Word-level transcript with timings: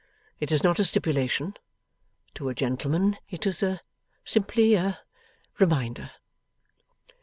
It 0.39 0.51
is 0.51 0.63
not 0.63 0.79
a 0.79 0.83
stipulation; 0.83 1.53
to 2.33 2.49
a 2.49 2.55
gentleman 2.55 3.17
it 3.29 3.45
is 3.45 3.63
simply 4.25 4.73
a 4.73 4.99
reminder. 5.59 6.09